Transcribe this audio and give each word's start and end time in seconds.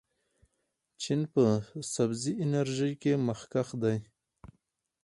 چین 1.01 1.21
په 1.33 1.43
سبزې 1.93 2.33
انرژۍ 2.43 2.93
کې 3.01 3.13
مخکښ 3.27 3.69
دی. 3.83 3.97